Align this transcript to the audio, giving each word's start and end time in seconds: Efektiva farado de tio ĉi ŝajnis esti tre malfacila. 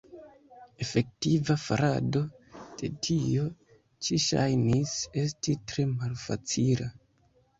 Efektiva 0.85 1.55
farado 1.63 2.21
de 2.79 2.89
tio 3.09 3.45
ĉi 4.07 4.17
ŝajnis 4.23 4.95
esti 5.25 5.55
tre 5.73 5.85
malfacila. 5.91 6.89